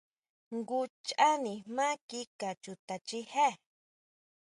Jngu 0.55 0.79
cháʼ 1.05 1.33
nijmá 1.43 1.87
kika 2.07 2.49
chuta 2.63 2.95
chijé. 3.07 3.47